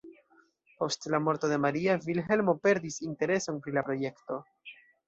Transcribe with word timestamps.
Post 0.79 1.05
la 1.15 1.19
morto 1.25 1.51
de 1.53 1.59
Maria, 1.67 1.99
Vilhelmo 2.09 2.59
perdis 2.65 2.99
intereson 3.13 3.65
pri 3.69 3.79
la 3.79 3.87
projekto. 3.93 4.43